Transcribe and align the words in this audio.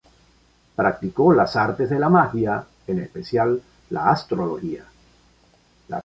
Practicó 0.75 1.31
las 1.31 1.55
artes 1.55 1.91
de 1.91 1.99
la 1.99 2.09
magia, 2.09 2.65
en 2.87 2.97
especial 3.01 3.61
la 3.91 4.09
astrología. 4.09 4.83